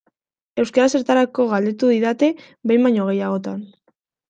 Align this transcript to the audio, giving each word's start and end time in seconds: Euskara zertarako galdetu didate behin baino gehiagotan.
Euskara 0.63 0.87
zertarako 0.99 1.45
galdetu 1.51 1.91
didate 1.93 2.31
behin 2.73 2.89
baino 2.91 3.09
gehiagotan. 3.13 3.65